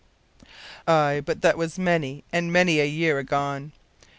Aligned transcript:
Ay, 0.87 1.21
but 1.23 1.43
that 1.43 1.59
was 1.59 1.77
many 1.77 2.23
and 2.33 2.51
many 2.51 2.79
a 2.79 2.85
year 2.85 3.19
agone. 3.19 3.71